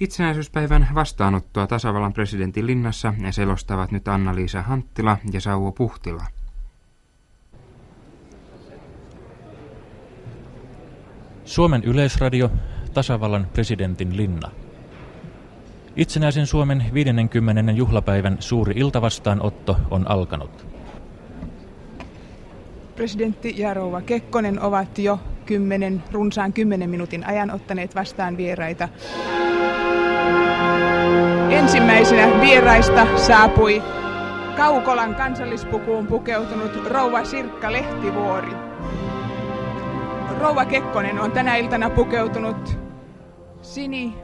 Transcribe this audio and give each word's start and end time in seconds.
Itsenäisyyspäivän 0.00 0.88
vastaanottoa 0.94 1.66
tasavallan 1.66 2.12
presidentin 2.12 2.66
linnassa 2.66 3.14
ja 3.22 3.32
selostavat 3.32 3.90
nyt 3.90 4.08
Anna-Liisa 4.08 4.62
Hanttila 4.62 5.18
ja 5.32 5.40
Sauvo 5.40 5.72
Puhtila. 5.72 6.24
Suomen 11.44 11.84
yleisradio, 11.84 12.50
tasavallan 12.94 13.46
presidentin 13.52 14.16
linna. 14.16 14.50
Itsenäisen 15.96 16.46
Suomen 16.46 16.84
50. 16.94 17.72
juhlapäivän 17.72 18.36
suuri 18.40 18.74
iltavastaanotto 18.76 19.76
on 19.90 20.10
alkanut. 20.10 20.66
Presidentti 22.96 23.54
ja 23.56 23.74
rouva 23.74 24.00
Kekkonen 24.00 24.60
ovat 24.60 24.98
jo 24.98 25.20
kymmenen, 25.46 26.02
runsaan 26.12 26.52
kymmenen 26.52 26.90
minuutin 26.90 27.26
ajan 27.26 27.50
ottaneet 27.50 27.94
vastaan 27.94 28.36
vieraita. 28.36 28.88
Ensimmäisenä 31.50 32.40
vieraista 32.40 33.06
saapui 33.16 33.82
Kaukolan 34.56 35.14
kansallispukuun 35.14 36.06
pukeutunut 36.06 36.86
rouva 36.86 37.24
Sirkka 37.24 37.72
Lehtivuori. 37.72 38.52
Rouva 40.40 40.64
Kekkonen 40.64 41.20
on 41.20 41.32
tänä 41.32 41.56
iltana 41.56 41.90
pukeutunut 41.90 42.78
sini, 43.62 44.14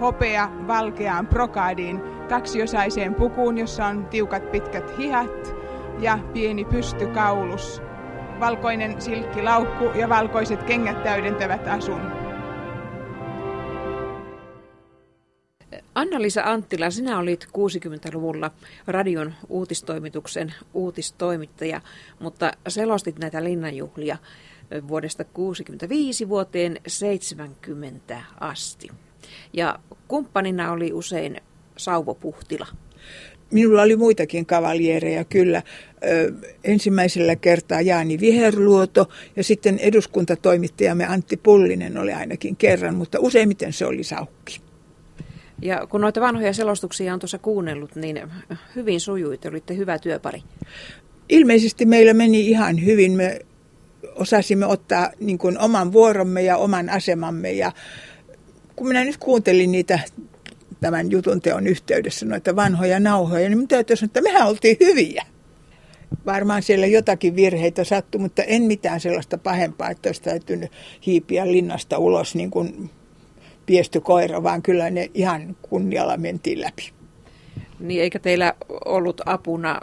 hopea, 0.00 0.48
valkeaan 0.66 1.26
prokaadiin 1.26 2.02
kaksiosaiseen 2.28 3.14
pukuun, 3.14 3.58
jossa 3.58 3.86
on 3.86 4.06
tiukat 4.06 4.52
pitkät 4.52 4.98
hihat 4.98 5.54
ja 5.98 6.18
pieni 6.32 6.64
pystykaulus. 6.64 7.82
Valkoinen 8.40 9.00
silkkilaukku 9.00 9.84
ja 9.94 10.08
valkoiset 10.08 10.62
kengät 10.62 11.02
täydentävät 11.02 11.68
asun. 11.68 12.17
Anna-Liisa 15.98 16.42
Anttila, 16.44 16.90
sinä 16.90 17.18
olit 17.18 17.44
60-luvulla 17.44 18.50
radion 18.86 19.34
uutistoimituksen 19.48 20.54
uutistoimittaja, 20.74 21.80
mutta 22.20 22.52
selostit 22.68 23.18
näitä 23.18 23.44
linnanjuhlia 23.44 24.18
vuodesta 24.88 25.24
65 25.24 26.28
vuoteen 26.28 26.80
70 26.86 28.22
asti. 28.40 28.88
Ja 29.52 29.78
kumppanina 30.08 30.72
oli 30.72 30.92
usein 30.92 31.40
Sauvo 31.76 32.14
Puhtila. 32.14 32.66
Minulla 33.50 33.82
oli 33.82 33.96
muitakin 33.96 34.46
kavaljereja 34.46 35.24
kyllä. 35.24 35.62
Ö, 36.04 36.32
ensimmäisellä 36.64 37.36
kertaa 37.36 37.80
Jaani 37.80 38.20
Viherluoto 38.20 39.08
ja 39.36 39.44
sitten 39.44 39.78
eduskuntatoimittajamme 39.78 41.04
Antti 41.06 41.36
Pullinen 41.36 41.98
oli 41.98 42.12
ainakin 42.12 42.56
kerran, 42.56 42.94
mutta 42.94 43.18
useimmiten 43.20 43.72
se 43.72 43.86
oli 43.86 44.04
Saukki. 44.04 44.67
Ja 45.62 45.86
kun 45.86 46.00
noita 46.00 46.20
vanhoja 46.20 46.52
selostuksia 46.52 47.14
on 47.14 47.18
tuossa 47.18 47.38
kuunnellut, 47.38 47.96
niin 47.96 48.20
hyvin 48.76 49.00
sujui, 49.00 49.38
te 49.38 49.48
olitte 49.48 49.76
hyvä 49.76 49.98
työpari. 49.98 50.42
Ilmeisesti 51.28 51.86
meillä 51.86 52.14
meni 52.14 52.48
ihan 52.48 52.84
hyvin. 52.84 53.12
Me 53.12 53.38
osasimme 54.14 54.66
ottaa 54.66 55.10
niin 55.20 55.38
kuin 55.38 55.58
oman 55.58 55.92
vuoromme 55.92 56.42
ja 56.42 56.56
oman 56.56 56.90
asemamme. 56.90 57.52
Ja 57.52 57.72
kun 58.76 58.88
minä 58.88 59.04
nyt 59.04 59.16
kuuntelin 59.16 59.72
niitä 59.72 59.98
tämän 60.80 61.10
jutun 61.10 61.40
teon 61.40 61.66
yhteydessä, 61.66 62.26
noita 62.26 62.56
vanhoja 62.56 63.00
nauhoja, 63.00 63.48
niin 63.48 63.58
minä 63.58 63.68
täytyy 63.68 63.96
sanoa, 63.96 64.08
että 64.08 64.20
mehän 64.20 64.48
oltiin 64.48 64.76
hyviä. 64.80 65.24
Varmaan 66.26 66.62
siellä 66.62 66.86
jotakin 66.86 67.36
virheitä 67.36 67.84
sattui, 67.84 68.20
mutta 68.20 68.42
en 68.42 68.62
mitään 68.62 69.00
sellaista 69.00 69.38
pahempaa, 69.38 69.90
että 69.90 70.08
olisi 70.08 70.22
täytynyt 70.22 70.72
hiipiä 71.06 71.52
linnasta 71.52 71.98
ulos 71.98 72.34
niin 72.34 72.50
kuin 72.50 72.90
piesty 73.68 74.00
koira, 74.00 74.42
vaan 74.42 74.62
kyllä 74.62 74.90
ne 74.90 75.10
ihan 75.14 75.56
kunnialla 75.62 76.16
mentiin 76.16 76.60
läpi. 76.60 76.92
Niin 77.80 78.02
eikä 78.02 78.18
teillä 78.18 78.54
ollut 78.84 79.20
apuna 79.26 79.80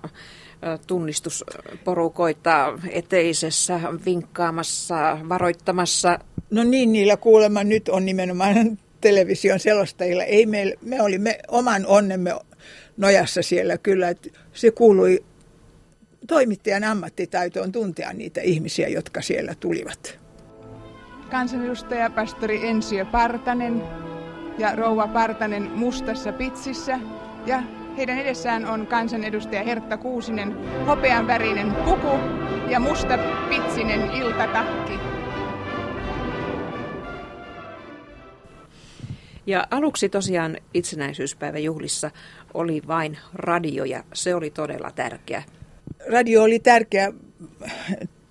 tunnistusporukoita 0.87 2.79
eteisessä 2.89 3.79
vinkkaamassa, 4.05 5.17
varoittamassa? 5.29 6.19
No 6.51 6.63
niin, 6.63 6.91
niillä 6.91 7.17
kuulemma 7.17 7.63
nyt 7.63 7.89
on 7.89 8.05
nimenomaan 8.05 8.55
television 9.01 9.59
selostajilla. 9.59 10.23
Ei 10.23 10.45
me, 10.45 10.73
me 10.81 11.01
olimme 11.01 11.39
oman 11.47 11.85
onnemme 11.85 12.35
nojassa 12.97 13.41
siellä 13.41 13.77
kyllä, 13.77 14.09
että 14.09 14.29
se 14.53 14.71
kuului 14.71 15.23
toimittajan 16.27 16.83
ammattitaitoon 16.83 17.71
tuntea 17.71 18.13
niitä 18.13 18.41
ihmisiä, 18.41 18.87
jotka 18.87 19.21
siellä 19.21 19.55
tulivat. 19.59 20.24
Kansanedustaja 21.35 22.09
pastori 22.09 22.67
Ensio 22.67 23.05
Partanen 23.05 23.83
ja 24.57 24.75
rouva 24.75 25.07
Partanen 25.07 25.71
mustassa 25.71 26.31
pitsissä 26.31 26.99
ja 27.45 27.63
heidän 27.97 28.17
edessään 28.17 28.65
on 28.65 28.87
kansanedustaja 28.87 29.63
Hertta 29.63 29.97
Kuusinen, 29.97 30.55
hopean 30.87 31.27
värinen 31.27 31.71
puku 31.71 32.19
ja 32.69 32.79
musta 32.79 33.17
pitsinen 33.49 34.11
iltatakki. 34.11 34.93
Ja 39.45 39.67
aluksi 39.71 40.09
tosiaan 40.09 40.57
itsenäisyyspäivän 40.73 41.63
juhlissa 41.63 42.11
oli 42.53 42.81
vain 42.87 43.17
radio 43.33 43.83
ja 43.83 44.03
se 44.13 44.35
oli 44.35 44.49
todella 44.49 44.91
tärkeä. 44.91 45.43
Radio 46.11 46.43
oli 46.43 46.59
tärkeä. 46.59 47.13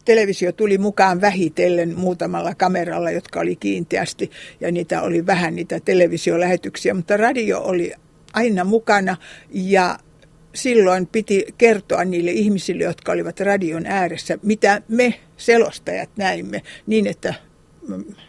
Televisio 0.04 0.52
tuli 0.52 0.78
mukaan 0.78 1.20
vähitellen 1.20 1.98
muutamalla 1.98 2.54
kameralla, 2.54 3.10
jotka 3.10 3.40
oli 3.40 3.56
kiinteästi 3.56 4.30
ja 4.60 4.72
niitä 4.72 5.02
oli 5.02 5.26
vähän 5.26 5.56
niitä 5.56 5.80
televisiolähetyksiä, 5.80 6.94
mutta 6.94 7.16
radio 7.16 7.60
oli 7.60 7.92
aina 8.32 8.64
mukana 8.64 9.16
ja 9.50 9.98
silloin 10.54 11.06
piti 11.06 11.46
kertoa 11.58 12.04
niille 12.04 12.30
ihmisille, 12.30 12.84
jotka 12.84 13.12
olivat 13.12 13.40
radion 13.40 13.86
ääressä, 13.86 14.38
mitä 14.42 14.82
me 14.88 15.14
selostajat 15.36 16.10
näimme 16.16 16.62
niin, 16.86 17.06
että 17.06 17.34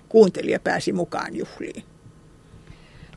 kuuntelija 0.10 0.60
pääsi 0.60 0.94
mukaan 0.94 1.36
juhliin. 1.36 1.84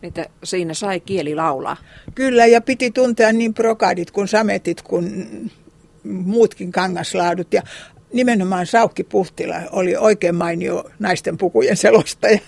Että 0.02 0.26
siinä 0.44 0.74
sai 0.74 1.00
kieli 1.00 1.34
laulaa. 1.34 1.76
Kyllä, 2.14 2.46
ja 2.46 2.60
piti 2.60 2.90
tuntea 2.90 3.32
niin 3.32 3.54
prokaadit 3.54 4.10
kuin 4.10 4.28
sametit 4.28 4.82
kuin 4.82 5.26
muutkin 6.04 6.72
kangaslaadut. 6.72 7.52
Ja 7.52 7.62
nimenomaan 8.12 8.66
Saukki 8.66 9.04
Puhtila 9.04 9.54
oli 9.72 9.96
oikein 9.96 10.34
mainio 10.34 10.84
naisten 10.98 11.38
pukujen 11.38 11.76
selostaja. 11.76 12.38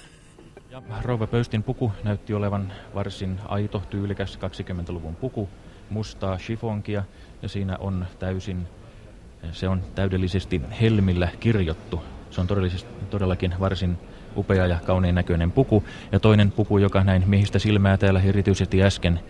Ja 0.71 0.83
Rouva 1.03 1.27
Pöystin 1.27 1.63
puku 1.63 1.93
näytti 2.05 2.35
olevan 2.35 2.73
varsin 2.95 3.41
aito, 3.49 3.83
tyylikäs 3.91 4.39
20-luvun 4.43 5.17
puku, 5.17 5.49
mustaa 5.91 6.37
chifonkia 6.37 7.03
ja 7.43 7.49
siinä 7.49 7.77
on 7.81 8.07
täysin, 8.19 8.67
se 9.53 9.69
on 9.69 9.83
täydellisesti 9.95 10.63
helmillä 10.81 11.29
kirjottu. 11.41 12.03
Se 12.31 12.41
on 12.41 12.47
todellakin 13.11 13.55
varsin 13.61 13.99
upea 14.37 14.67
ja 14.67 14.79
kaunein 14.87 15.15
näköinen 15.15 15.53
puku. 15.53 15.85
Ja 16.13 16.21
toinen 16.21 16.53
puku, 16.53 16.79
joka 16.79 17.05
näin 17.05 17.25
miehistä 17.27 17.59
silmää 17.59 17.97
täällä 17.97 18.21
erityisesti 18.25 18.83
äsken 18.83 19.21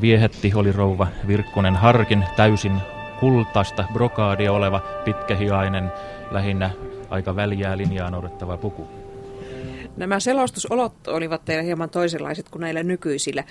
viehätti, 0.00 0.52
oli 0.54 0.72
rouva 0.72 1.06
Virkkunen 1.26 1.76
Harkin 1.76 2.24
täysin 2.36 2.72
kultaista 3.24 3.84
brokaadia 3.92 4.52
oleva 4.52 4.80
pitkähiainen, 5.04 5.92
lähinnä 6.30 6.70
aika 7.10 7.36
väljää 7.36 7.76
linjaa 7.76 8.10
noudattava 8.10 8.56
puku. 8.56 8.88
Nämä 9.96 10.20
selostusolot 10.20 11.08
olivat 11.08 11.44
teillä 11.44 11.62
hieman 11.62 11.90
toisenlaiset 11.90 12.48
kuin 12.48 12.60
näillä 12.60 12.82
nykyisillä 12.82 13.44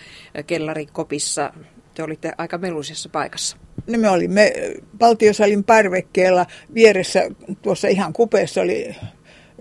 kellarikopissa. 0.47 1.53
Te 1.93 2.03
olitte 2.03 2.33
aika 2.37 2.57
meluisessa 2.57 3.09
paikassa. 3.09 3.57
No 3.87 3.97
me 3.97 4.09
olimme 4.09 4.53
valtiosalin 4.99 5.63
parvekkeella 5.63 6.45
vieressä, 6.73 7.23
tuossa 7.61 7.87
ihan 7.87 8.13
kupeessa 8.13 8.61
oli 8.61 8.95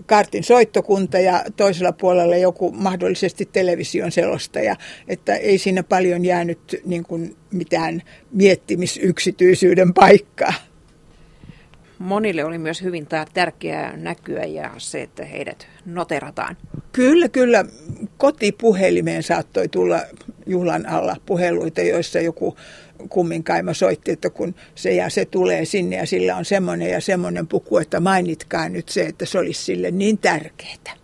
kartin 0.05 0.43
soittokunta 0.43 1.19
ja 1.19 1.43
toisella 1.55 1.91
puolella 1.91 2.35
joku 2.35 2.71
mahdollisesti 2.71 3.49
television 3.53 4.11
selostaja, 4.11 4.75
että 5.07 5.35
ei 5.35 5.57
siinä 5.57 5.83
paljon 5.83 6.25
jäänyt 6.25 6.81
niin 6.85 7.03
kuin 7.03 7.35
mitään 7.51 8.01
miettimisyksityisyyden 8.31 9.93
paikkaa. 9.93 10.53
Monille 11.99 12.45
oli 12.45 12.57
myös 12.57 12.81
hyvin 12.81 13.07
tärkeää 13.33 13.97
näkyä 13.97 14.43
ja 14.43 14.71
se, 14.77 15.01
että 15.01 15.25
heidät 15.25 15.67
noterataan. 15.85 16.57
Kyllä, 16.91 17.29
kyllä. 17.29 17.65
Kotipuhelimeen 18.17 19.23
saattoi 19.23 19.67
tulla 19.67 19.99
juhlan 20.45 20.89
alla 20.89 21.15
puheluita, 21.25 21.81
joissa 21.81 22.19
joku 22.19 22.55
kumminkaima 23.09 23.73
soitti, 23.73 24.11
että 24.11 24.29
kun 24.29 24.55
se 24.75 24.93
ja 24.93 25.09
se 25.09 25.25
tulee 25.25 25.65
sinne 25.65 25.95
ja 25.95 26.05
sillä 26.05 26.35
on 26.35 26.45
semmoinen 26.45 26.89
ja 26.89 27.01
semmoinen 27.01 27.47
puku, 27.47 27.77
että 27.77 27.99
mainitkaa 27.99 28.69
nyt 28.69 28.89
se, 28.89 29.05
että 29.05 29.25
se 29.25 29.39
olisi 29.39 29.63
sille 29.63 29.91
niin 29.91 30.17
tärkeää. 30.17 30.97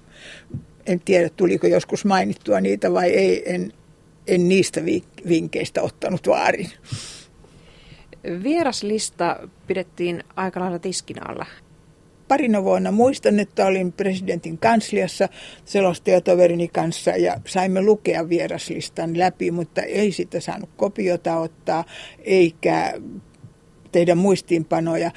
En 0.86 1.00
tiedä, 1.00 1.30
tuliko 1.30 1.68
joskus 1.68 2.06
mainittua 2.06 2.62
niitä 2.62 2.94
vai 2.94 3.10
ei, 3.10 3.54
en, 3.54 3.74
en 4.28 4.50
niistä 4.50 4.82
vinkkeistä 5.28 5.82
ottanut 5.82 6.28
vaarin. 6.28 6.70
Vieraslista 8.44 9.50
pidettiin 9.68 10.24
aika 10.36 10.60
lailla 10.60 10.80
tiskin 10.80 11.30
alla. 11.30 11.46
Parina 12.30 12.64
vuonna 12.64 12.92
muistan, 12.92 13.40
että 13.40 13.66
olin 13.66 13.92
presidentin 13.92 14.58
kansliassa 14.58 15.30
selostajatoverini 15.66 16.68
kanssa 16.68 17.12
ja 17.12 17.40
saimme 17.46 17.82
lukea 17.82 18.30
vieraslistan 18.30 19.20
läpi, 19.20 19.52
mutta 19.52 19.82
ei 19.82 20.12
sitä 20.12 20.40
saanut 20.40 20.70
kopiota 20.78 21.38
ottaa 21.38 21.86
eikä 22.20 22.94
tehdä 23.92 24.16
muistiinpanoja. 24.16 25.12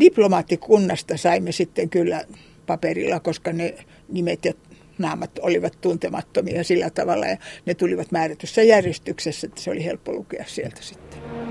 Diplomaattikunnasta 0.00 1.16
saimme 1.16 1.52
sitten 1.52 1.90
kyllä 1.90 2.24
paperilla, 2.66 3.20
koska 3.20 3.52
ne 3.52 3.74
nimet 4.08 4.44
ja 4.44 4.52
naamat 4.98 5.38
olivat 5.38 5.78
tuntemattomia 5.80 6.64
sillä 6.64 6.90
tavalla 6.90 7.26
ja 7.26 7.36
ne 7.66 7.74
tulivat 7.74 8.12
määrätyssä 8.12 8.62
järjestyksessä, 8.62 9.46
että 9.46 9.60
se 9.60 9.70
oli 9.70 9.84
helppo 9.84 10.12
lukea 10.12 10.44
sieltä 10.46 10.82
sitten. 10.82 11.43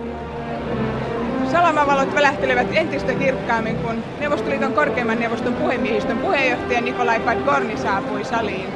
Salamavalot 1.53 2.15
välähtelevät 2.15 2.67
entistä 2.71 3.15
kirkkaammin, 3.15 3.77
kun 3.77 4.05
Neuvostoliiton 4.17 4.73
korkeimman 4.73 5.19
neuvoston 5.19 5.55
puhemiehistön 5.55 6.19
puheenjohtaja 6.19 6.81
Nikolai 6.81 7.19
Padgorni 7.19 7.77
saapui 7.77 8.23
saliin. 8.23 8.75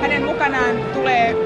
Hänen 0.00 0.24
mukanaan 0.24 0.82
tulee 0.92 1.36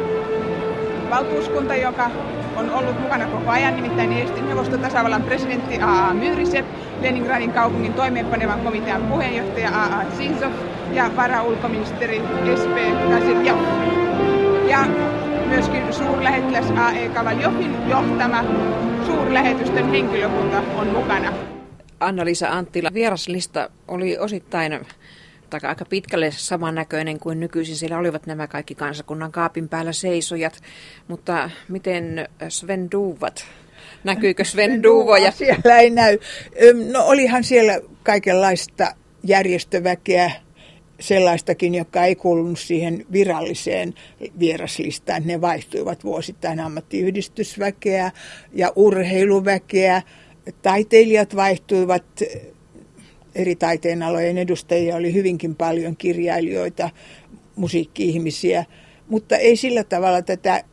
valtuuskunta, 1.08 1.76
joka 1.76 2.10
on 2.54 2.70
ollut 2.70 2.98
mukana 2.98 3.28
koko 3.28 3.50
ajan, 3.50 3.76
nimittäin 3.76 4.12
Eestin 4.12 4.46
neuvoston 4.46 4.80
tasavallan 4.80 5.24
presidentti 5.24 5.78
A.A. 5.80 6.14
Myyrisev, 6.14 6.66
Leningradin 7.00 7.52
kaupungin 7.52 7.94
toimeenpanevan 7.94 8.60
komitean 8.60 9.04
puheenjohtaja 9.04 9.70
A.A. 9.72 10.06
Zinsov 10.10 10.52
ja 10.92 11.10
varaulkoministeri 11.16 12.20
S.P. 12.54 12.76
Kasiljov. 13.10 13.58
Ja 14.62 14.88
myöskin 15.48 15.93
suurlähettiläs 15.93 16.70
A.E. 16.70 17.08
Kavaljovin 17.08 17.88
johtama 17.88 18.44
suurlähetystön 19.06 19.90
henkilökunta 19.90 20.58
on 20.58 20.88
mukana. 20.88 21.32
Anna-Liisa 22.00 22.48
Anttila, 22.48 22.94
vieraslista 22.94 23.70
oli 23.88 24.19
osittain 24.19 24.87
tai 25.50 25.60
aika 25.62 25.84
pitkälle 25.84 26.31
samannäköinen 26.31 27.19
kuin 27.19 27.40
nykyisin. 27.40 27.76
Siellä 27.76 27.98
olivat 27.98 28.26
nämä 28.26 28.46
kaikki 28.46 28.75
kansakunnan 28.75 29.32
kaapin 29.32 29.69
päällä 29.69 29.93
seisojat, 29.93 30.62
mutta 31.08 31.50
miten 31.69 32.28
Sven 32.49 32.90
Duvat? 32.90 33.44
Näkyykö 34.04 34.44
Sven 34.54 34.82
Duvoja? 34.82 35.31
Siellä 35.31 35.78
ei 35.78 35.90
näy. 35.90 36.19
No 36.92 37.04
olihan 37.04 37.44
siellä 37.44 37.81
kaikenlaista 38.02 38.94
järjestöväkeä, 39.22 40.31
sellaistakin, 41.00 41.75
joka 41.75 42.04
ei 42.04 42.16
kuulunut 42.16 42.58
siihen 42.58 43.06
viralliseen 43.12 43.94
vieraslistaan. 44.38 45.22
Ne 45.26 45.40
vaihtuivat 45.40 46.04
vuosittain 46.04 46.60
ammattiyhdistysväkeä 46.60 48.12
ja 48.52 48.72
urheiluväkeä. 48.76 50.02
Taiteilijat 50.62 51.37
vaihtuivat 51.37 52.04
eri 53.34 53.56
taiteenalojen 53.56 54.38
edustajia 54.38 54.96
oli 54.96 55.12
hyvinkin 55.12 55.54
paljon, 55.54 55.96
kirjailijoita, 55.96 56.90
musiikki-ihmisiä, 57.56 58.64
mutta 59.08 59.37
ei 59.37 59.56
sillä 59.56 59.84
tavalla 59.84 60.22
tätä 60.22 60.64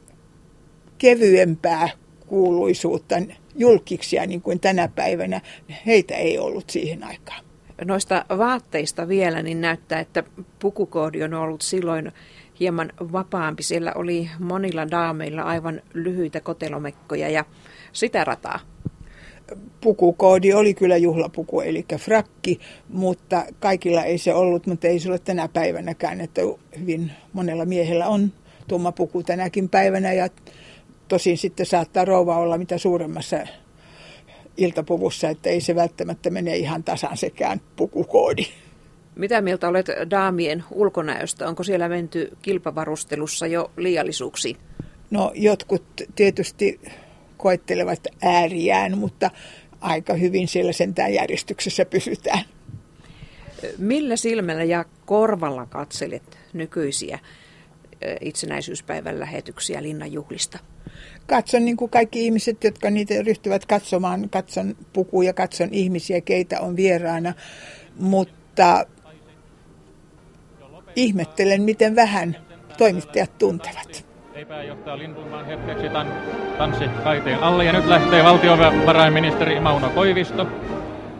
kevyempää 0.97 1.89
kuuluisuutta, 2.27 3.15
julkiksia 3.55 4.25
niin 4.25 4.41
kuin 4.41 4.59
tänä 4.59 4.87
päivänä, 4.87 5.41
heitä 5.85 6.15
ei 6.15 6.37
ollut 6.37 6.69
siihen 6.69 7.03
aikaan. 7.03 7.52
Noista 7.85 8.25
vaatteista 8.37 9.07
vielä, 9.07 9.41
niin 9.41 9.61
näyttää, 9.61 9.99
että 9.99 10.23
pukukoodi 10.59 11.23
on 11.23 11.33
ollut 11.33 11.61
silloin 11.61 12.11
hieman 12.59 12.93
vapaampi. 13.11 13.63
Siellä 13.63 13.91
oli 13.95 14.29
monilla 14.39 14.91
daameilla 14.91 15.41
aivan 15.41 15.81
lyhyitä 15.93 16.39
kotelomekkoja 16.39 17.29
ja 17.29 17.45
sitä 17.93 18.23
rataa 18.23 18.59
pukukoodi 19.81 20.53
oli 20.53 20.73
kyllä 20.73 20.97
juhlapuku, 20.97 21.61
eli 21.61 21.85
frakki, 21.97 22.59
mutta 22.89 23.45
kaikilla 23.59 24.03
ei 24.03 24.17
se 24.17 24.33
ollut, 24.33 24.67
mutta 24.67 24.87
ei 24.87 24.99
se 24.99 25.09
ole 25.09 25.19
tänä 25.19 25.47
päivänäkään, 25.47 26.21
että 26.21 26.41
hyvin 26.79 27.11
monella 27.33 27.65
miehellä 27.65 28.07
on 28.07 28.31
tumma 28.67 28.91
puku 28.91 29.23
tänäkin 29.23 29.69
päivänä 29.69 30.13
ja 30.13 30.27
tosin 31.07 31.37
sitten 31.37 31.65
saattaa 31.65 32.05
rouva 32.05 32.37
olla 32.37 32.57
mitä 32.57 32.77
suuremmassa 32.77 33.37
iltapuvussa, 34.57 35.29
että 35.29 35.49
ei 35.49 35.61
se 35.61 35.75
välttämättä 35.75 36.29
mene 36.29 36.57
ihan 36.57 36.83
tasan 36.83 37.17
sekään 37.17 37.61
pukukoodi. 37.75 38.45
Mitä 39.15 39.41
mieltä 39.41 39.67
olet 39.67 39.87
daamien 40.09 40.63
ulkonäöstä? 40.71 41.47
Onko 41.47 41.63
siellä 41.63 41.89
menty 41.89 42.37
kilpavarustelussa 42.41 43.47
jo 43.47 43.71
liiallisuuksiin? 43.77 44.57
No 45.11 45.31
jotkut 45.35 45.83
tietysti 46.15 46.81
koettelevat 47.37 48.07
ääriään, 48.21 48.97
mutta 48.97 49.31
aika 49.81 50.13
hyvin 50.13 50.47
siellä 50.47 50.71
sentään 50.71 51.13
järjestyksessä 51.13 51.85
pysytään. 51.85 52.43
Millä 53.77 54.15
silmällä 54.15 54.63
ja 54.63 54.85
korvalla 55.05 55.65
katselet 55.65 56.37
nykyisiä 56.53 57.19
itsenäisyyspäivän 58.21 59.19
lähetyksiä 59.19 59.83
linnanjuhlista? 59.83 60.59
Katson 61.27 61.65
niin 61.65 61.77
kuin 61.77 61.91
kaikki 61.91 62.25
ihmiset, 62.25 62.63
jotka 62.63 62.89
niitä 62.89 63.13
ryhtyvät 63.25 63.65
katsomaan. 63.65 64.29
Katson 64.29 64.75
pukuja, 64.93 65.33
katson 65.33 65.69
ihmisiä, 65.71 66.21
keitä 66.21 66.61
on 66.61 66.75
vieraana. 66.75 67.33
Mutta 67.99 68.85
ihmettelen, 70.95 71.61
miten 71.61 71.95
vähän 71.95 72.37
toimittajat 72.77 73.37
tuntevat 73.37 74.13
ei 74.35 74.45
pääjohtaja 74.45 74.97
Lindblom 74.97 75.45
hetkeksi 75.45 75.89
tan, 75.89 76.07
tanssi 76.57 76.85
kaiteen 77.03 77.39
alle. 77.39 77.65
Ja 77.65 77.73
nyt 77.73 77.85
lähtee 77.85 78.23
valtiovarainministeri 78.23 79.59
Mauno 79.59 79.89
Koivisto. 79.89 80.47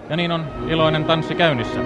Ja 0.10 0.16
niin 0.16 0.32
on 0.32 0.66
iloinen 0.70 1.06
tanssi 1.06 1.36
käynnissä. 1.36 1.80